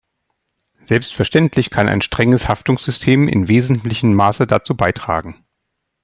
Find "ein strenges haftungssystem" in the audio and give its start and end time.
1.87-3.27